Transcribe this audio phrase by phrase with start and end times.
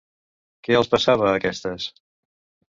[0.67, 1.87] Què els passava a aquestes?